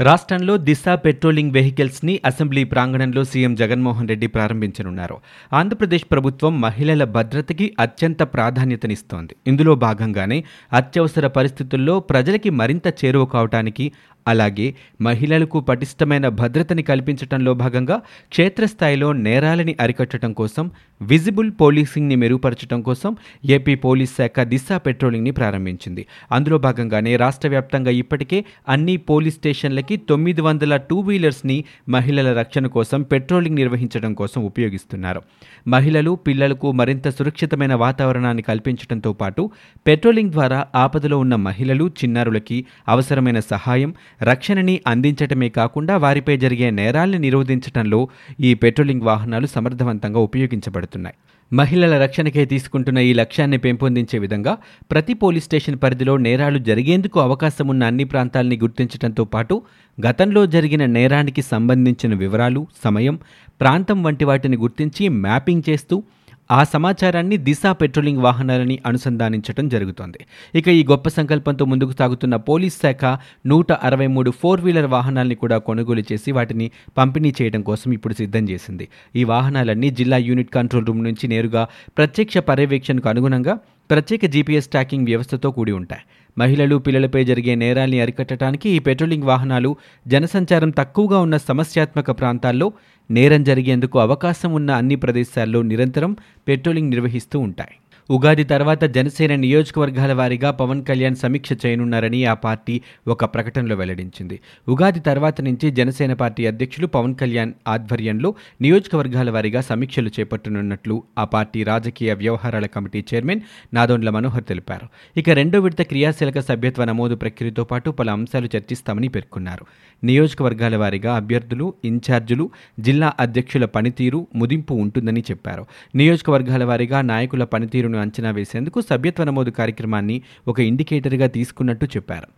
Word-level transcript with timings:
రాష్ట్రంలో 0.00 0.56
దిశ 0.56 0.82
పెట్రోలింగ్ 0.88 1.52
వెహికల్స్ని 1.52 2.20
అసెంబ్లీ 2.24 2.64
ప్రాంగణంలో 2.64 3.24
సీఎం 3.24 3.54
జగన్మోహన్ 3.54 4.08
రెడ్డి 4.08 4.26
ప్రారంభించనున్నారు. 4.26 5.16
ఆంధ్రప్రదేశ్ 5.52 6.04
ప్రభుత్వం 6.12 6.60
మహిళల 6.60 7.04
భద్రతకి 7.04 7.76
అత్యంత 7.80 8.22
ప్రాధాన్యతనిస్తోంది. 8.22 9.36
ఇందులో 9.46 9.74
భాగంగానే 9.74 10.44
అత్యవసర 10.72 11.26
పరిస్థితుల్లో 11.26 12.00
ప్రజలకి 12.00 12.50
మరింత 12.50 12.86
చేరువ 13.04 13.24
కావటానికి 13.24 13.92
అలాగే 14.26 14.74
మహిళలకు 15.00 15.60
పటిష్టమైన 15.60 16.28
భద్రతని 16.28 16.82
కల్పించడంలో 16.82 17.54
భాగంగా 17.54 18.02
క్షేత్రస్థాయిలో 18.30 19.12
నేరాలని 19.12 19.76
అరికట్టడం 19.80 20.32
కోసం 20.32 20.70
విజిబుల్ 21.02 21.52
పోలీసింగ్ని 21.60 22.16
మెరుగుపరచడం 22.16 22.82
కోసం 22.82 23.16
ఏపీ 23.44 23.74
పోలీస్ 23.74 24.16
శాఖ 24.16 24.40
దిశ 24.40 24.66
పెట్రోలింగ్ని 24.76 25.30
ప్రారంభించింది. 25.30 26.06
అందులో 26.32 26.58
భాగంగానే 26.58 27.16
రాష్ట్ర 27.16 27.48
వ్యాప్తంగా 27.48 27.90
ఇప్పటికే 27.90 28.44
అన్ని 28.68 28.96
పోలీస్ 28.96 29.34
స్టేషన్లకి 29.34 29.96
తొమ్మిది 29.96 30.40
వందల 30.40 30.76
టూ 30.76 31.00
వీలర్స్ని 31.00 31.64
మహిళల 31.88 32.38
రక్షణ 32.38 32.66
కోసం 32.66 33.02
పెట్రోలింగ్ 33.02 33.56
నిర్వహించడం 33.56 34.14
కోసం 34.14 34.44
ఉపయోగిస్తున్నారు. 34.44 35.22
మహిళలు 35.68 36.14
పిల్లలకు 36.14 36.72
మరింత 36.72 37.08
సురక్షితమైన 37.08 37.74
వాతావరణాన్ని 37.74 38.42
కల్పించడంతో 38.42 39.12
పాటు 39.12 39.50
పెట్రోలింగ్ 39.86 40.30
ద్వారా 40.30 40.66
ఆపదలో 40.74 41.18
ఉన్న 41.18 41.34
మహిళలు 41.34 41.90
చిన్నారులకి 42.04 42.64
అవసరమైన 42.88 43.40
సహాయం 43.40 43.94
రక్షణని 44.22 44.80
అందించటమే 44.86 45.48
కాకుండా 45.48 45.96
వారిపై 45.96 46.36
జరిగే 46.36 46.70
నేరాల్ని 46.70 47.18
నిరోధించటంలో 47.18 48.08
ఈ 48.40 48.54
పెట్రోలింగ్ 48.54 49.02
వాహనాలు 49.02 49.46
సమర్థవంతంగా 49.46 50.18
ఉపయోగించబడుతున్నాయి. 50.18 51.14
మహిళల 51.52 52.02
రక్షణకై 52.02 52.44
తీసుకుంటున్న 52.44 52.98
ఈ 52.98 53.12
లక్ష్యాన్ని 53.12 53.58
పెంపొందించే 53.58 54.18
విధంగా 54.18 54.58
ప్రతి 54.90 55.14
పోలీస్ 55.14 55.44
స్టేషన్ 55.44 55.78
పరిధిలో 55.78 56.16
నేరాలు 56.16 56.58
జరిగేందుకు 56.58 57.20
అవకాశం 57.20 57.68
ఉన్న 57.68 57.84
అన్ని 57.84 58.04
ప్రాంతాల్ని 58.04 58.56
గుర్తించడంతో 58.56 59.24
పాటు 59.24 59.62
గతంలో 60.00 60.46
జరిగిన 60.46 60.84
నేరానికి 60.84 61.42
సంబంధించిన 61.42 62.14
వివరాలు 62.14 62.66
సమయం 62.84 63.18
ప్రాంతం 63.60 64.02
వంటి 64.02 64.24
వాటిని 64.24 64.56
గుర్తించి 64.56 65.08
మ్యాపింగ్ 65.08 65.62
చేస్తూ 65.70 66.02
ఆ 66.50 66.64
సమాచారాన్ని 66.64 67.36
దిశ 67.36 67.60
పెట్రోలింగ్ 67.66 68.18
వాహనాలని 68.18 68.78
అనుసంధానించడం 68.86 69.68
జరుగుతోంది. 69.68 70.18
ఇక 70.54 70.68
ఈ 70.68 70.84
గొప్ప 70.84 71.08
సంకల్పంతో 71.08 71.64
ముందుకు 71.64 71.92
సాగుతున్న 71.98 72.36
పోలీస్ 72.36 72.82
శాఖ 72.82 73.18
నూట 73.46 73.72
అరవై 73.72 74.06
మూడు 74.06 74.30
ఫోర్ 74.30 74.60
వీలర్ 74.60 74.86
వాహనాల్ని 74.86 75.34
కూడా 75.34 75.58
కొనుగోలు 75.58 76.02
చేసి 76.12 76.32
వాటిని 76.32 76.70
పంపిణీ 76.98 77.34
చేయడం 77.42 77.62
కోసం 77.62 77.92
ఇప్పుడు 77.92 78.14
సిద్ధం 78.14 78.48
చేసింది. 78.48 78.88
ఈ 79.16 79.24
వాహనాలన్నీ 79.24 79.90
జిల్లా 79.90 80.16
యూనిట్ 80.16 80.50
కంట్రోల్ 80.50 80.86
రూమ్ 80.86 81.04
నుంచి 81.04 81.28
నేరుగా 81.28 81.68
ప్రత్యక్ష 81.98 82.38
పర్యవేక్షణకు 82.38 83.08
అనుగుణంగా 83.08 83.58
ప్రత్యేక 83.90 84.24
జీపీఎస్ 84.24 84.68
ట్రాకింగ్ 84.68 85.04
వ్యవస్థతో 85.04 85.50
కూడి 85.50 85.72
ఉంటాయి. 85.72 86.00
మహిళలు 86.38 86.76
పిల్లలపై 86.76 87.24
జరిగే 87.24 87.54
నేరాల్ని 87.54 88.00
అరికట్టడానికి 88.00 88.70
ఈ 88.70 88.78
పెట్రోలింగ్ 88.78 89.22
వాహనాలు 89.22 89.76
జనసంచారం 90.06 90.70
తక్కువగా 90.70 91.18
ఉన్న 91.20 91.36
సమస్యాత్మక 91.36 92.10
ప్రాంతాల్లో 92.10 92.72
నేరం 93.10 93.44
జరిగేందుకు 93.44 93.98
అవకాశం 93.98 94.52
ఉన్న 94.52 94.70
అన్ని 94.70 94.96
ప్రదేశాల్లో 94.96 95.62
నిరంతరం 95.62 96.16
పెట్రోలింగ్ 96.48 96.90
నిర్వహిస్తూ 96.90 97.38
ఉంటాయి. 97.38 97.74
ఉగాది 98.10 98.44
తర్వాత 98.44 98.84
జనసేన 98.84 99.34
నియోజకవర్గాల 99.34 100.12
వారీగా 100.12 100.50
పవన్ 100.50 100.84
కళ్యాణ్ 100.84 101.16
సమీక్ష 101.16 101.52
చేయనున్నారని 101.66 102.24
ఆ 102.24 102.34
పార్టీ 102.34 102.80
ఒక 103.08 103.24
ప్రకటనలో 103.24 103.76
వెల్లడించింది. 103.76 104.40
ఉగాది 104.68 105.00
తర్వాత 105.00 105.40
నుంచి 105.40 105.70
జనసేన 105.70 106.12
పార్టీ 106.12 106.46
అధ్యక్షులు 106.46 106.86
పవన్ 106.86 107.14
కళ్యాణ్ 107.14 107.52
ఆధ్వర్యంలో 107.68 108.34
నియోజకవర్గాల 108.60 109.30
వారీగా 109.30 109.60
సమీక్షలు 109.60 110.10
చేపట్టనున్నట్లు 110.20 111.02
ఆ 111.18 111.24
పార్టీ 111.24 111.62
రాజకీయ 111.62 112.12
వ్యవహారాల 112.12 112.66
కమిటీ 112.66 113.04
చైర్మన్ 113.14 113.40
నాదోండ్ల 113.74 114.10
మనోహర్ 114.10 114.44
తెలిపారు. 114.44 114.88
ఇక 115.16 115.30
రెండో 115.30 115.60
విడత 115.60 115.82
క్రియాశీలక 115.82 116.38
సభ్యత్వ 116.38 116.84
నమోదు 116.84 117.14
ప్రక్రియతో 117.14 117.64
పాటు 117.64 117.90
పలు 117.90 118.10
అంశాలు 118.10 118.48
చర్చిస్తామని 118.56 119.08
పేర్కొన్నారు. 119.08 119.66
నియోజకవర్గాల 120.04 120.76
వారీగా 120.76 121.16
అభ్యర్థులు 121.16 121.74
ఇన్ఛార్జీలు 121.84 122.50
జిల్లా 122.80 123.12
అధ్యక్షుల 123.20 123.64
పనితీరు 123.64 124.26
ముదింపు 124.34 124.74
ఉంటుందని 124.74 125.20
చెప్పారు. 125.20 125.66
నియోజకవర్గాల 125.94 126.64
వారీగా 126.64 127.00
నాయకుల 127.00 127.44
పనితీరును 127.44 127.93
అంచనా 127.96 128.30
వేసేందుకు 128.30 128.80
సభ్యత్వ 128.80 129.24
నమోదు 129.24 129.50
కార్యక్రమాన్ని 129.50 130.22
ఒక 130.48 130.60
ఇండికేటర్గా 130.60 131.26
తీసుకున్నట్టు 131.26 131.84
చెప్పారు. 131.84 132.28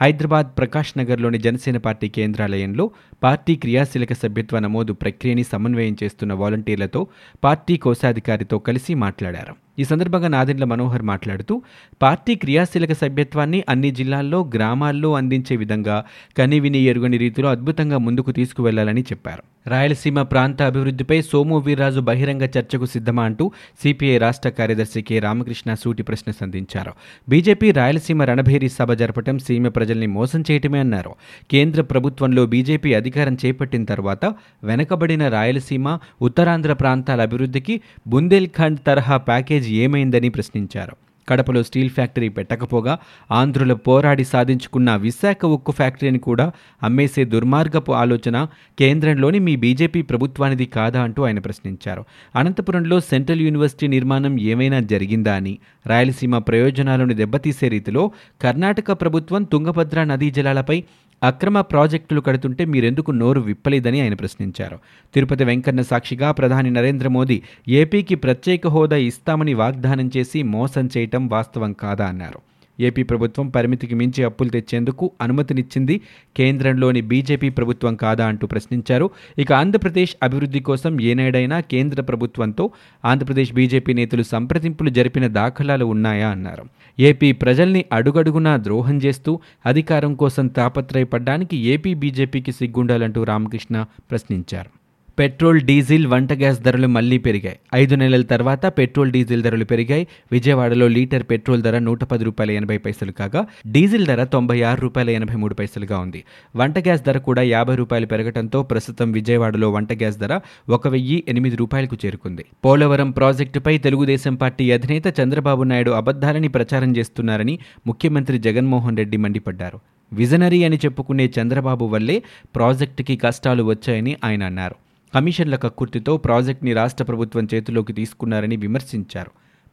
హైదరాబాద్ 0.00 0.46
ప్రకాష్ 0.58 0.98
నగర్లోని 0.98 1.38
జనసేన 1.38 1.76
పార్టీ 1.76 2.08
కేంద్రాలయంలో 2.08 2.90
పార్టీ 3.22 3.56
క్రియాశీలక 3.56 4.12
సభ్యత్వ 4.12 4.58
నమోదు 4.58 4.92
ప్రక్రియని 4.92 5.44
సమన్వయం 5.44 5.96
చేస్తున్న 6.02 6.32
వాలంటీర్లతో 6.32 7.06
పార్టీ 7.44 7.76
కోశాధికారితో 7.76 8.58
కలిసి 8.58 8.94
మాట్లాడారు. 8.94 9.63
ఈ 9.78 9.84
సందర్భంగా 9.84 10.28
నాదెండ్ల 10.28 10.64
మనోహర్ 10.64 11.02
మాట్లాడుతూ 11.02 11.62
పార్టీ 12.02 12.34
క్రియాశీలక 12.34 12.92
సభ్యత్వాన్ని 12.92 13.64
అన్ని 13.68 13.90
జిల్లాల్లో 13.90 14.50
గ్రామాల్లో 14.54 15.14
అందించే 15.14 15.56
విధంగా 15.56 16.04
కనివిని 16.38 16.78
ఎరుగని 16.78 17.16
రీతిలో 17.16 17.48
అద్భుతంగా 17.48 17.98
ముందుకు 17.98 18.32
తీసుకువెళ్ళాలని 18.32 19.00
చెప్పారు. 19.00 19.42
రాయలసీమ 19.68 20.22
ప్రాంత 20.22 20.62
అభివృద్ధిపై 20.62 21.22
సోము 21.22 21.58
వీర్రాజు 21.58 22.00
బహిరంగ 22.00 22.42
చర్చకు 22.42 22.86
సిద్ధమా 22.86 23.22
అంటూ 23.22 23.52
సిపిఐ 23.82 24.18
రాష్ట్ర 24.18 24.48
కార్యదర్శి 24.48 25.02
కె. 25.02 25.18
రామకృష్ణ 25.18 25.74
సూటి 25.74 26.02
ప్రశ్న 26.02 26.32
సంధించారు. 26.32 26.92
బీజేపీ 27.28 27.72
రాయలసీమ 27.72 28.22
రణభేరి 28.22 28.68
సభ 28.68 28.92
జరపడం 28.92 29.38
సీమ 29.38 29.68
ప్రజల్ని 29.68 30.06
మోసం 30.06 30.44
చేయటమే 30.50 30.78
అన్నారు. 30.78 31.14
కేంద్ర 31.50 31.82
ప్రభుత్వంలో 31.82 32.46
బీజేపీ 32.46 32.94
అధికారం 32.94 33.36
చేపట్టిన 33.46 33.84
తర్వాత 33.84 34.34
వెనకబడిన 34.64 35.28
రాయలసీమ 35.28 35.98
ఉత్తరాంధ్ర 36.22 36.72
ప్రాంతాల 36.72 37.20
అభివృద్ధికి 37.20 37.80
బుందేల్ఖండ్ 38.06 38.78
తరహా 38.86 39.16
ప్యాకేజ్ 39.16 39.63
ఏమైందని 39.70 40.28
ప్రశ్నించారు. 40.28 40.96
కడపలో 41.28 41.62
స్టీల్ 41.62 41.90
ఫ్యాక్టరీ 41.90 42.28
పెట్టకపోగా 42.28 42.98
ఆంధ్రుల 43.30 43.72
పోరాడి 43.72 44.24
సాధించుకున్న 44.24 44.96
విశాఖ 44.96 45.46
ఉక్కు 45.46 45.72
ఫ్యాక్టరీని 45.72 46.18
కూడా 46.18 46.52
అమ్మేసే 46.82 47.24
దుర్మార్గపు 47.24 47.92
ఆలోచన 47.92 48.46
కేంద్రంలోని 48.78 49.38
మీ 49.38 49.56
బీజేపీ 49.56 50.02
ప్రభుత్వానిది 50.02 50.66
కాదా 50.66 51.02
అంటూ 51.02 51.22
ఆయన 51.22 51.38
ప్రశ్నించారు. 51.38 52.04
అనంతపురంలో 52.36 53.00
సెంట్రల్ 53.00 53.40
యూనివర్సిటీ 53.40 53.86
నిర్మాణం 53.86 54.40
ఏమైనా 54.40 54.80
జరిగిందా 54.80 55.34
అని 55.34 55.58
రాయలసీమ 55.86 56.38
ప్రయోజనాలను 56.38 57.14
దెబ్బతీసే 57.14 57.68
రీతిలో 57.68 58.12
కర్ణాటక 58.42 58.92
ప్రభుత్వం 58.92 59.42
తుంగభద్ర 59.42 60.04
నదీ 60.04 60.30
జలాలపై 60.30 60.84
అక్రమ 61.24 61.60
ప్రాజెక్టులు 61.60 62.20
కడుతుంటే 62.20 62.64
మీరెందుకు 62.64 63.10
నోరు 63.10 63.40
విప్పలేదని 63.40 64.00
ఆయన 64.00 64.14
ప్రశ్నించారు. 64.14 64.78
తిరుపతి 65.14 65.44
వెంకన్న 65.44 65.82
సాక్షిగా 65.82 66.30
ప్రధాని 66.30 66.70
నరేంద్ర 66.70 67.08
మోదీ 67.08 67.42
ఏపీకి 67.68 68.14
ప్రత్యేక 68.14 68.66
హోదా 68.66 68.96
ఇస్తామని 68.96 69.54
వాగ్దానం 69.54 70.10
చేసి 70.16 70.42
మోసం 70.42 70.88
చేయటం 70.96 71.28
వాస్తవం 71.28 71.72
కాదా 71.72 72.06
అన్నారు. 72.06 72.40
ఏపీ 72.80 73.02
ప్రభుత్వం 73.02 73.48
పరిమితికి 73.48 73.94
మించి 73.94 74.24
అప్పులు 74.24 74.48
తెచ్చేందుకు 74.48 75.10
అనుమతినిచ్చింది 75.20 76.00
కేంద్రంలోని 76.36 77.00
బీజేపీ 77.00 77.48
ప్రభుత్వం 77.48 77.94
కాదా 77.94 78.26
అంటూ 78.26 78.46
ప్రశ్నించారు. 78.46 79.10
ఇక 79.38 79.52
ఆంధ్రప్రదేశ్ 79.52 80.16
అభివృద్ధి 80.22 80.60
కోసం 80.60 81.00
ఏనాడైనా 81.00 81.60
కేంద్ర 81.60 82.02
ప్రభుత్వంతో 82.02 82.70
ఆంధ్రప్రదేశ్ 83.04 83.52
బీజేపీ 83.52 83.92
నేతలు 83.92 84.22
సంప్రదింపులు 84.22 84.90
జరిపిన 84.90 85.26
దాఖలాలు 85.26 85.84
ఉన్నాయా 85.84 86.28
అన్నారు. 86.28 86.64
ఏపీ 87.00 87.32
ప్రజల్ని 87.32 87.84
అడుగడుగునా 87.92 88.56
ద్రోహం 88.56 88.98
చేస్తూ 88.98 89.40
అధికారం 89.66 90.14
కోసం 90.14 90.46
తాపత్రయపడ్డానికి 90.46 91.56
ఏపీ 91.56 91.94
బీజేపీకి 91.94 92.52
సిగ్గుండాలంటూ 92.52 93.24
రామకృష్ణ 93.24 93.84
ప్రశ్నించారు. 94.10 94.83
పెట్రోల్ 95.18 95.60
డీజిల్ 95.60 96.06
వంట 96.06 96.32
గ్యాస్ 96.32 96.60
ధరలు 96.60 96.86
మళ్ళీ 96.86 97.18
పెరిగాయి. 97.18 97.58
ఐదు 97.74 97.94
నెలల 97.94 98.22
తర్వాత 98.22 98.66
పెట్రోల్ 98.66 99.10
డీజిల్ 99.12 99.42
ధరలు 99.42 99.64
పెరిగాయి. 99.64 100.06
విజయవాడలో 100.32 100.88
లీటర్ 100.88 101.22
పెట్రోల్ 101.22 101.62
ధర 101.62 101.78
నూట 101.78 102.04
పది 102.04 102.24
రూపాయల 102.24 102.50
ఎనభై 102.50 102.78
పైసలు 102.78 103.12
కాగా 103.12 103.46
డీజిల్ 103.66 104.06
ధర 104.06 104.24
తొంభై 104.24 104.62
ఆరు 104.62 104.80
రూపాయల 104.80 105.10
ఎనభై 105.10 105.34
మూడు 105.34 105.54
పైసలుగా 105.54 105.98
ఉంది. 105.98 106.24
వంట 106.56 106.78
గ్యాస్ 106.78 107.02
ధర 107.02 107.18
కూడా 107.18 107.42
యాభై 107.42 107.76
రూపాయలు 107.76 108.06
పెరగడంతో 108.06 108.62
ప్రస్తుతం 108.62 109.12
విజయవాడలో 109.12 109.70
వంట 109.70 109.92
గ్యాస్ 109.92 110.18
ధర 110.18 110.40
ఒక 110.68 110.88
వెయ్యి 110.88 111.24
ఎనిమిది 111.28 111.56
రూపాయలకు 111.56 111.96
చేరుకుంది. 112.06 112.44
పోలవరం 112.64 113.10
ప్రాజెక్టుపై 113.10 113.78
తెలుగుదేశం 113.78 114.34
పార్టీ 114.34 114.70
అధినేత 114.70 115.20
చంద్రబాబు 115.20 115.62
నాయుడు 115.62 115.90
అబద్ధాలని 115.90 116.48
ప్రచారం 116.48 116.96
చేస్తున్నారని 116.96 117.58
ముఖ్యమంత్రి 117.86 118.38
జగన్మోహన్ 118.38 118.96
రెడ్డి 118.96 119.16
మండిపడ్డారు. 119.16 119.80
విజనరీ 120.12 120.64
అని 120.64 120.76
చెప్పుకునే 120.76 121.32
చంద్రబాబు 121.40 121.84
వల్లే 121.84 122.22
ప్రాజెక్టుకి 122.54 123.16
కష్టాలు 123.16 123.62
వచ్చాయని 123.62 124.16
ఆయన 124.24 124.42
అన్నారు. 124.42 124.83
కమిషన్ల 125.14 125.56
కక్కుర్తితో 125.56 126.16
ప్రాజెక్ట్ని 126.16 126.72
రాష్ట్ర 126.72 127.04
ప్రభుత్వం 127.04 127.48
చేతిలోకి 127.54 127.92
తీసుకున్నారని 127.92 128.56
విమర్శించారు. 128.56 129.30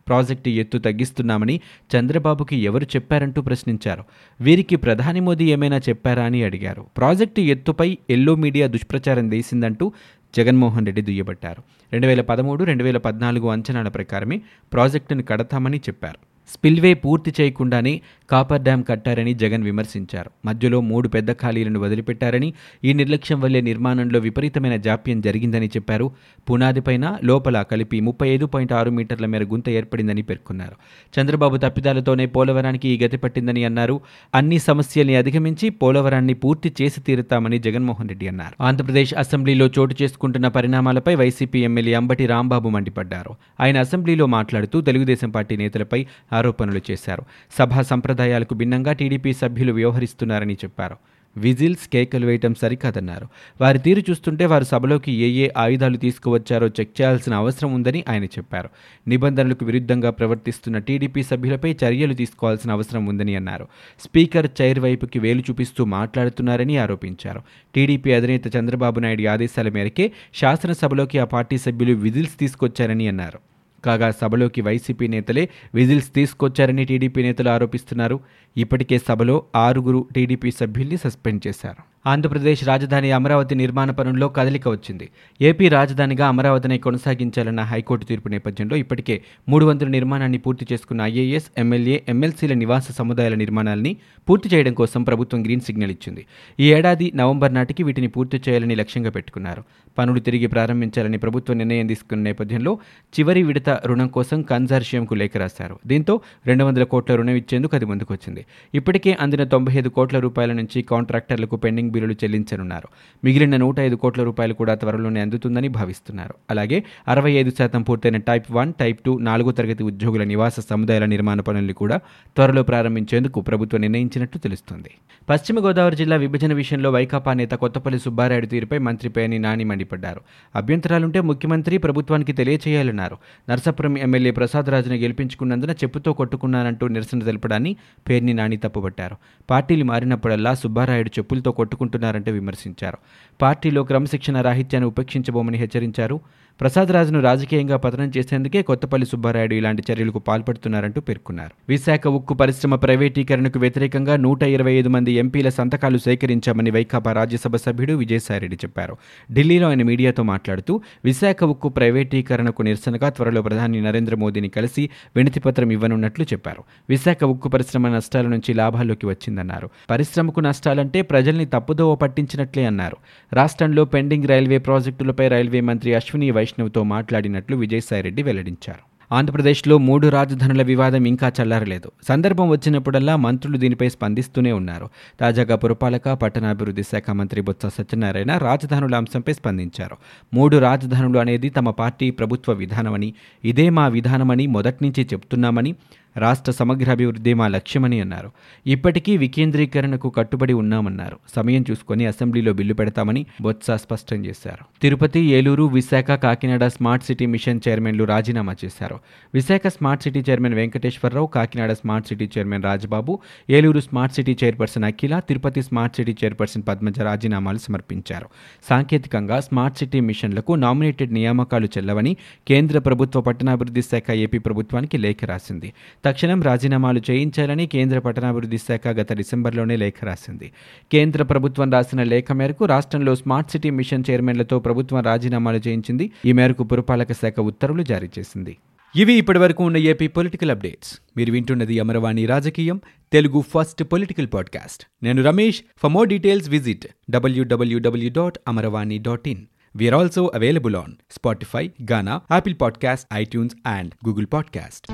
ప్రాజెక్టు 0.08 0.50
ఎత్తు 0.50 0.78
తగ్గిస్తున్నామని 0.78 1.62
చంద్రబాబుకి 1.96 2.56
ఎవరు 2.56 2.84
చెప్పారంటూ 2.84 3.42
ప్రశ్నించారు. 3.42 4.04
వీరికి 4.42 4.76
ప్రధాని 4.76 5.20
మోదీ 5.20 5.52
ఏమైనా 5.52 5.78
చెప్పారా 5.78 6.24
అని 6.24 6.44
అడిగారు. 6.44 6.86
ప్రాజెక్టు 6.98 7.42
ఎత్తుపై 7.42 7.98
ఎల్లో 8.10 8.36
మీడియా 8.36 8.68
దుష్ప్రచారం 8.68 9.34
చేసిందంటూ 9.34 9.92
జగన్మోహన్ 10.38 10.86
రెడ్డి 10.86 11.02
దుయ్యబట్టారు. 11.02 11.64
రెండు 11.92 12.08
వేల 12.08 12.22
పదమూడు 12.22 12.64
రెండు 12.64 12.84
వేల 12.84 12.98
పద్నాలుగు 12.98 13.48
అంచనాల 13.48 13.88
ప్రకారమే 13.88 14.42
ప్రాజెక్టును 14.74 15.24
కడతామని 15.24 15.78
చెప్పారు. 15.78 16.32
స్పిల్వే 16.54 16.94
పూర్తి 16.94 17.34
చేయకుండానే 17.42 18.02
కాపర్ 18.32 18.62
డ్యాం 18.62 18.82
కట్టారని 18.82 19.34
జగన్ 19.34 19.64
విమర్శించారు. 19.64 20.32
మధ్యలో 20.46 20.82
మూడు 20.82 21.08
పెద్ద 21.08 21.32
ఖాళీలను 21.32 21.80
వదిలిపెట్టారని 21.80 22.54
ఈ 22.84 22.94
నిర్లక్ష్యం 22.94 23.42
వల్లే 23.42 23.62
నిర్మాణంలో 23.62 24.20
విపరీతమైన 24.20 24.76
జాప్యం 24.76 25.22
జరిగిందని 25.22 25.68
చెప్పారు. 25.68 26.12
పునాదిపైన 26.50 27.18
లోపల 27.24 27.62
కలిపి 27.62 28.00
ముప్పై 28.00 28.30
ఐదు 28.30 28.46
పాయింట్ 28.46 28.74
ఆరు 28.74 28.92
మీటర్ల 28.92 29.26
మేర 29.26 29.44
గుంత 29.44 29.70
ఏర్పడిందని 29.70 30.22
పేర్కొన్నారు. 30.22 30.72
చంద్రబాబు 31.20 31.58
తప్పిదాలతోనే 31.58 32.26
పోలవరానికి 32.26 32.90
ఈ 32.90 33.00
గతి 33.04 33.18
పట్టిందని 33.18 33.66
అన్నారు. 33.66 34.02
అన్ని 34.36 34.60
సమస్యల్ని 34.60 35.16
అధిగమించి 35.16 35.70
పోలవరాన్ని 35.70 36.34
పూర్తి 36.34 36.74
చేసి 36.82 37.02
తీరుతామని 37.02 37.60
జగన్మోహన్ 37.60 38.10
రెడ్డి 38.10 38.28
అన్నారు. 38.28 38.64
ఆంధ్రప్రదేశ్ 38.64 39.14
అసెంబ్లీలో 39.14 39.70
చోటు 39.80 39.96
చేసుకుంటున్న 40.02 40.48
పరిణామాలపై 40.48 41.16
వైసీపీ 41.16 41.64
ఎమ్మెల్యే 41.64 41.94
అంబటి 41.94 42.26
రాంబాబు 42.26 42.70
మండిపడ్డారు. 42.70 43.36
ఆయన 43.60 43.80
అసెంబ్లీలో 43.80 44.26
మాట్లాడుతూ 44.26 44.82
తెలుగుదేశం 44.82 45.30
పార్టీ 45.30 45.58
నేతలపై 45.58 46.06
ఆరోపణలు 46.34 46.82
చేశారు. 46.92 47.24
సభా 47.60 47.82
సంప్రదాయాలకు 48.22 48.54
భిన్నంగా 48.54 48.94
టీడీపీ 48.94 49.34
సభ్యులు 49.34 49.74
వ్యవహరిస్తున్నారని 49.74 50.54
చెప్పారు. 50.54 50.96
విజిల్స్ 51.38 51.90
కేకలు 51.90 52.26
వేయటం 52.26 52.54
సరికాదన్నారు. 52.54 53.28
వారి 53.62 53.80
తీరు 53.80 54.02
చూస్తుంటే 54.10 54.46
వారు 54.46 54.64
సభలోకి 54.64 55.12
ఏ 55.12 55.30
ఏ 55.46 55.50
ఆయుధాలు 55.58 55.98
తీసుకువచ్చారో 55.98 56.68
చెక్ 56.68 57.02
చేయాల్సిన 57.02 57.34
అవసరం 57.34 57.74
ఉందని 57.74 58.04
ఆయన 58.10 58.26
చెప్పారు. 58.26 58.70
నిబంధనలకు 59.08 59.66
విరుద్ధంగా 59.66 60.10
ప్రవర్తిస్తున్న 60.10 60.78
టీడీపీ 60.78 61.24
సభ్యులపై 61.24 61.76
చర్యలు 61.84 62.14
తీసుకోవాల్సిన 62.14 62.72
అవసరం 62.72 63.06
ఉందని 63.06 63.36
అన్నారు. 63.36 63.68
స్పీకర్ 64.00 64.50
చైర్ 64.62 64.80
వైపుకి 64.80 65.20
వేలు 65.20 65.40
చూపిస్తూ 65.40 65.86
మాట్లాడుతున్నారని 65.86 66.78
ఆరోపించారు. 66.78 67.42
టీడీపీ 67.76 68.14
అధినేత 68.14 68.56
చంద్రబాబు 68.56 69.00
నాయుడు 69.00 69.30
ఆదేశాల 69.30 69.70
మేరకే 69.70 70.12
శాసనసభలోకి 70.36 71.20
ఆ 71.20 71.26
పార్టీ 71.26 71.58
సభ్యులు 71.58 71.94
విజిల్స్ 71.94 72.40
తీసుకొచ్చారని 72.40 73.08
అన్నారు. 73.08 73.51
కాగా 73.86 74.12
సభలోకి 74.12 74.62
వైసీపీ 74.62 75.08
నేతలే 75.08 75.50
విజిల్స్ 75.76 76.14
తీసుకొచ్చారని 76.14 76.86
టీడీపీ 76.86 77.24
నేతలు 77.24 77.50
ఆరోపిస్తున్నారు. 77.50 78.20
ఇప్పటికే 78.58 78.98
సభలో 78.98 79.44
ఆరుగురు 79.56 80.08
టీడీపీ 80.16 80.52
సభ్యుల్ని 80.52 80.98
సస్పెండ్ 80.98 81.48
చేశారు. 81.48 81.91
ఆంధ్రప్రదేశ్ 82.06 82.68
రాజధాని 82.68 83.12
అమరావతి 83.12 83.56
నిర్మాణ 83.56 83.92
పనుల్లో 83.92 84.28
కదలిక 84.28 84.68
వచ్చింది. 84.68 85.10
ఏపీ 85.42 85.70
రాజధానిగా 85.70 86.28
అమరావతిని 86.28 86.78
కొనసాగించాలన్న 86.78 87.62
హైకోర్టు 87.62 88.06
తీర్పు 88.06 88.30
నేపథ్యంలో 88.30 88.76
ఇప్పటికే 88.76 89.22
మూడు 89.50 89.66
వందల 89.66 89.88
నిర్మాణాన్ని 89.88 90.38
పూర్తి 90.38 90.68
చేసుకున్న 90.74 91.02
ఐఏఎస్ 91.02 91.52
ఎమ్మెల్యే 91.58 92.04
ఎమ్మెల్సీల 92.10 92.54
నివాస 92.54 92.92
సముదాయాల 92.92 93.36
నిర్మాణాలని 93.36 93.98
పూర్తి 94.30 94.50
చేయడం 94.56 94.74
కోసం 94.74 95.04
ప్రభుత్వం 95.04 95.44
గ్రీన్ 95.46 95.62
సిగ్నల్ 95.62 95.92
ఇచ్చింది. 95.92 96.26
ఈ 96.60 96.74
ఏడాది 96.74 97.12
నవంబర్ 97.16 97.54
నాటికి 97.54 97.84
వీటిని 97.84 98.08
పూర్తి 98.08 98.42
చేయాలని 98.50 98.76
లక్ష్యంగా 98.76 99.10
పెట్టుకున్నారు. 99.10 99.64
పనులు 99.98 100.20
తిరిగి 100.20 100.48
ప్రారంభించాలని 100.48 101.18
ప్రభుత్వం 101.18 101.58
నిర్ణయం 101.58 101.88
తీసుకున్న 101.88 102.24
నేపథ్యంలో 102.24 102.80
చివరి 103.20 103.44
విడత 103.44 103.70
రుణం 103.86 104.08
కోసం 104.08 104.42
కన్సార్షియంకు 104.42 105.14
లేఖ 105.14 105.38
రాశారు. 105.38 105.80
దీంతో 105.88 106.22
రెండు 106.48 106.64
వందల 106.64 106.84
కోట్ల 106.84 107.16
రుణం 107.16 107.36
ఇచ్చేందుకు 107.36 107.76
అది 107.76 107.86
ముందుకొచ్చింది. 107.86 108.46
ఇప్పటికే 108.74 109.18
అందిన 109.20 109.44
తొంభై 109.44 109.74
ఐదు 109.74 109.90
కోట్ల 109.90 110.20
రూపాయల 110.20 110.54
నుంచి 110.54 110.82
కాంట్రాక్టర్లకు 110.82 111.56
పెండింగ్ 111.56 111.91
బిల్లులు 111.92 112.14
చెల్లించనున్నారు. 112.14 112.88
మిగిలిన 113.24 113.58
నూట 113.58 113.80
ఐదు 113.80 113.96
కోట్ల 113.96 114.24
రూపాయలు 114.24 114.54
కూడా 114.54 114.76
త్వరలోనే 114.76 115.22
అందుతుందని 115.22 115.68
భావిస్తున్నారు. 115.68 116.34
అలాగే 116.50 116.84
అరవై 117.08 117.32
ఐదు 117.32 117.52
శాతం 117.58 117.82
పూర్తయిన 117.82 118.18
టైప్ 118.18 118.52
వన్ 118.52 118.74
టైప్ 118.80 119.00
టూ 119.06 119.18
నాలుగో 119.20 119.52
తరగతి 119.52 119.84
ఉద్యోగుల 119.84 120.24
నివాస 120.24 120.60
సముదాయాల 120.60 121.06
నిర్మాణ 121.06 121.42
పనుల్ని 121.42 121.74
కూడా 121.74 121.98
త్వరలో 122.36 122.64
ప్రారంభించేందుకు 122.64 123.42
ప్రభుత్వం 123.42 123.82
నిర్ణయించినట్టు 123.82 124.38
తెలుస్తుంది. 124.38 124.92
పశ్చిమ 125.30 125.66
గోదావరి 125.66 125.96
జిల్లా 125.96 126.16
విభజన 126.16 126.54
విషయంలో 126.54 126.92
వైకాపా 126.92 127.34
నేత 127.34 127.52
కొత్తపల్లి 127.52 128.00
సుబ్బారాయుడు 128.00 128.46
తీరుపై 128.46 128.78
మంత్రి 128.78 129.10
పేని 129.10 129.40
నాని 129.40 129.64
మండిపడ్డారు. 129.64 130.22
అభ్యంతరాలుంటే 130.56 131.22
ముఖ్యమంత్రి 131.22 131.78
ప్రభుత్వానికి 131.78 132.34
తెలియచేయాలన్నారు. 132.34 133.18
నర్సాపురం 133.50 133.98
ఎమ్మెల్యే 133.98 134.32
ప్రసాదరాజును 134.32 134.96
గెలిపించుకున్నందున 134.96 135.72
చెప్పుతో 135.72 136.14
కొట్టుకున్నానంటూ 136.14 136.88
నిరసన 136.88 137.20
తెలపడాన్ని 137.20 137.76
పేర్ని 138.10 138.34
నాని 138.34 138.58
తప్పుపట్టారు. 138.58 139.16
పార్టీలు 139.50 139.84
మారినప్పుడల్లా 139.84 140.54
సుబ్బారాయుడు 140.54 141.10
చెప్పులతో 141.20 141.52
కొట్టుకుంటున్నారంటే 141.82 142.32
విమర్శించారు. 142.32 142.98
పార్టీలో 143.42 143.84
క్రమశిక్షణ 143.84 144.42
రాహిత్యాన్ని 144.42 144.88
ఉపేక్షించబోమని 144.88 145.58
హెచ్చరించారు. 145.58 146.20
ప్రసాదరాజును 146.62 147.20
రాజకీయంగా 147.20 147.78
పతనం 147.78 148.12
చేసేందుకే 148.18 148.62
కొత్తపల్లి 148.62 149.08
సుబ్బారాయుడు 149.08 149.54
ఇలాంటి 149.54 149.84
చర్యలకు 149.92 150.20
పాల్పడుతున్నారంటూ 150.20 151.02
పేర్కొన్నారు. 151.02 151.52
విశాఖ 151.70 152.08
ఉక్కు 152.08 152.34
పరిశ్రమ 152.34 152.76
ప్రైవేటీకరణకు 152.76 153.60
వ్యతిరేకంగా 153.60 154.16
నూట 154.16 154.44
ఇరవై 154.44 154.74
ఐదు 154.74 154.90
మంది 154.90 155.12
ఎంపీల 155.12 155.50
సంతకాలు 155.50 155.98
సేకరించామని 155.98 156.72
వైకాపా 156.72 157.12
రాజ్యసభ 157.12 157.56
సభ్యుడు 157.56 157.94
విజయసాయిరెడ్డి 157.94 158.56
చెప్పారు. 158.56 158.98
ఢిల్లీలో 159.34 159.70
ఆయన 159.70 159.84
మీడియాతో 159.84 160.24
మాట్లాడుతూ 160.24 160.82
విశాఖ 161.06 161.44
ఉక్కు 161.44 161.70
ప్రైవేటీకరణకు 161.70 162.62
నిరసనగా 162.62 163.10
త్వరలో 163.10 163.42
ప్రధాని 163.42 163.82
నరేంద్ర 163.82 164.16
మోదీని 164.16 164.50
కలిసి 164.50 164.90
వినతిపత్రం 165.16 165.72
ఇవ్వనున్నట్లు 165.72 166.26
చెప్పారు. 166.26 166.64
విశాఖ 166.90 167.24
ఉక్కు 167.24 167.50
పరిశ్రమ 167.50 167.88
నష్టాల 167.88 168.28
నుంచి 168.28 168.54
లాభాల్లోకి 168.54 169.06
వచ్చిందన్నారు. 169.06 169.70
పరిశ్రమకు 169.90 170.40
నష్టాలంటే 170.40 171.02
ప్రజల్ని 171.02 171.46
తప్పుదోవ 171.46 171.96
పట్టించినట్లే 171.96 172.66
అన్నారు. 172.66 172.98
రాష్ట్రంలో 173.34 173.86
పెండింగ్ 173.86 174.28
రైల్వే 174.28 174.58
ప్రాజెక్టులపై 174.58 175.28
రైల్వే 175.28 175.62
మంత్రి 175.62 175.94
అశ్విని 175.94 176.32
వైష్ణవ్తో 176.52 176.84
మాట్లాడినట్లు 176.84 177.56
విజయసాయిరెడ్డి 177.58 178.24
వెల్లడించారు. 178.24 178.84
ఆంధ్రప్రదేశ్లో 179.12 179.78
మూడు 179.78 180.08
రాజధానుల 180.08 180.62
వివాదం 180.64 181.06
ఇంకా 181.06 181.32
చల్లారలేదు. 181.40 181.92
సందర్భం 182.08 182.50
వచ్చినప్పుడల్లా 182.50 183.16
మంత్రులు 183.16 183.58
దీనిపై 183.58 183.90
స్పందిస్తూనే 183.90 184.52
ఉన్నారు. 184.52 184.90
తాజాగా 185.20 185.56
పురపాలక 185.56 186.10
పట్టణాభివృద్ధి 186.10 186.84
శాఖ 186.84 187.10
మంత్రి 187.12 187.42
బొత్స 187.42 187.66
సత్యనారాయణ 187.66 188.38
రాజధానుల 188.38 188.96
అంశంపై 188.96 189.34
స్పందించారు. 189.34 189.98
మూడు 190.34 190.58
రాజధానులు 190.58 191.20
అనేది 191.20 191.50
తమ 191.50 191.70
పార్టీ 191.70 192.12
ప్రభుత్వ 192.12 192.54
విధానమని 192.54 193.14
ఇదే 193.44 193.70
మా 193.70 193.88
విధానమని 193.88 194.48
మొదట్నుంచి 194.48 195.04
చెప్తున్నామని 195.14 195.76
రాష్ట్ర 196.18 196.52
సమగ్రాభివృద్ధి 196.52 197.34
మా 197.34 197.48
లక్ష్యమని 197.48 198.02
అన్నారు. 198.02 198.32
ఇప్పటికీ 198.68 199.18
వికేంద్రీకరణకు 199.18 200.10
కట్టుబడి 200.10 200.54
ఉన్నామన్నారు. 200.54 201.18
సమయం 201.36 201.66
చూసుకొని 201.72 202.06
అసెంబ్లీలో 202.06 202.54
బిల్లు 202.54 202.74
పెడతామని 202.74 203.26
బొత్స 203.42 203.72
స్పష్టం 203.72 204.26
చేశారు. 204.26 204.66
Tirupati 204.82 205.20
Eluru 205.20 205.64
Visakha 205.64 206.06
Kakinada 206.06 206.68
smart 206.68 207.06
city 207.06 207.26
mission 207.26 207.60
చైర్మన్లు 207.68 208.04
రాజీనామా 208.04 208.56
చేశారు. 208.66 209.00
Visakha 209.34 209.62
smart 209.68 210.04
city 210.04 210.24
chairman 210.30 210.54
Venkateswara Rao 210.54 211.28
Kakinada 211.28 211.72
smart 211.74 212.08
city 212.08 212.30
chairman 212.38 212.64
Rajababu 212.64 213.20
Eluru 213.50 213.80
smart 213.80 214.16
city 214.16 214.38
chairperson 214.44 214.84
Akhila 214.84 215.20
Tirupati 215.20 215.62
smart 215.62 215.96
city 215.96 216.16
chairperson 216.26 216.64
Padmaja 216.68 217.00
రాజీనామాలు 217.00 217.58
సమర్పించారు. 217.58 218.26
సాంకేతికంగా 218.70 219.40
స్మార్ట్ 219.40 219.78
సిటీ 219.78 220.00
మిషన్లకు 220.00 220.54
నామినేటెడ్ 220.54 221.14
నియామకాలు 221.14 221.66
చెల్లవని 221.66 222.18
కేంద్ర 222.48 222.80
ప్రభుత్వ 222.80 223.22
పట్టణాభివృద్ధి 223.22 223.82
శాఖ 223.82 224.12
ఏపీ 224.12 224.38
ప్రభుత్వానికి 224.38 224.98
లేఖ 224.98 225.18
రాసింది. 225.26 225.74
తక్షణం 226.06 226.42
రాజీనామాలు 226.42 227.02
చేయించాలని 227.12 227.68
కేంద్ర 227.68 228.00
పట్టణాభివృద్ధి 228.00 228.58
శాఖ 228.58 228.88
గత 228.88 229.14
డిసెంబర్లోనే 229.14 229.76
లేఖ 229.76 229.94
రాసింది. 230.04 230.52
కేంద్ర 230.92 231.24
ప్రభుత్వం 231.24 231.72
రాసిన 231.72 232.04
లేఖ 232.04 232.32
మేరకు 232.32 232.66
రాష్ట్రంలో 232.66 233.16
స్మార్ట్ 233.16 233.52
సిటీ 233.52 233.70
మిషన్ 233.70 234.04
చైర్మన్లతో 234.10 234.60
ప్రభుత్వం 234.60 235.04
రాజీనామాలు 235.04 235.58
చేయించింది. 235.58 236.12
ఈ 236.26 236.32
మేరకు 236.32 236.64
పురపాలక 236.64 237.12
శాఖ 237.12 237.40
ఉత్తర్వులు 237.40 237.84
జారీ 237.84 238.10
చేసింది. 238.20 238.58
ఇవి 238.96 239.14
ఇప్పటివరకు 239.14 239.64
ఉన్న 239.64 239.78
ఏపీ 239.78 240.08
పొలిటికల్ 240.08 240.52
అప్డేట్స్. 240.52 241.00
మీరు 241.18 241.32
వింటున్నది 241.32 241.80
అమరవాణి 241.80 242.26
రాజకీయం 242.26 242.82
తెలుగు 243.14 243.42
ఫస్ట్ 243.42 243.84
పొలిటికల్ 243.84 244.28
పాడ్కాస్ట్. 244.34 244.86
నేను 245.04 245.24
Ramesh. 245.24 245.62
For 245.78 245.92
more 245.92 246.10
details 246.10 246.50
visit 246.50 246.88
WWW 247.10 248.10
dot 248.10 248.38
Amaravani 248.48 248.98
dot 248.98 249.28
in. 249.28 249.46
We're 249.76 249.96
also 249.96 250.32
available 250.36 250.76
on 250.76 250.94
Spotify 251.12 251.72
Gaana 251.92 252.22
Apple 252.32 252.56
podcast 252.62 253.08
iTunes 253.14 253.56
and 253.68 254.08
Google 254.08 254.26
podcast 254.34 254.88